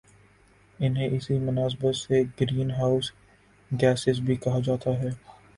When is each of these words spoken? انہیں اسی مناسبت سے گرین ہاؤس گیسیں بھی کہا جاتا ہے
انہیں 0.79 1.09
اسی 1.09 1.37
مناسبت 1.39 1.95
سے 1.95 2.21
گرین 2.39 2.71
ہاؤس 2.71 3.11
گیسیں 3.71 4.13
بھی 4.25 4.35
کہا 4.35 4.59
جاتا 4.65 4.97
ہے 4.99 5.09